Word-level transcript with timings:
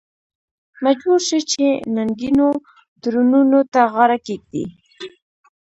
مجبور 0.83 1.19
شو 1.27 1.39
چې 1.51 1.65
ننګینو 1.95 2.47
تړونونو 3.01 3.59
ته 3.73 3.81
غاړه 3.93 4.17
کېږدي. 4.27 4.65